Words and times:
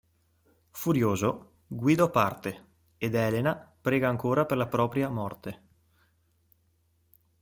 Furioso, 0.71 1.53
Guido 1.67 2.09
parte 2.09 2.69
ed 2.97 3.13
Elena 3.13 3.55
prega 3.79 4.09
ancora 4.09 4.47
per 4.47 4.57
la 4.57 4.65
propria 4.65 5.09
morte. 5.09 5.61